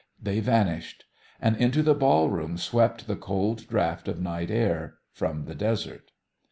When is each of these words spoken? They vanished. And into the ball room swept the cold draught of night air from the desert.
They 0.19 0.39
vanished. 0.39 1.05
And 1.39 1.55
into 1.57 1.83
the 1.83 1.93
ball 1.93 2.27
room 2.31 2.57
swept 2.57 3.05
the 3.05 3.15
cold 3.15 3.67
draught 3.67 4.07
of 4.07 4.19
night 4.19 4.49
air 4.49 4.95
from 5.13 5.45
the 5.45 5.53
desert. 5.53 6.09